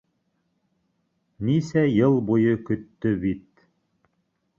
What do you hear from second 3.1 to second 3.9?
бит.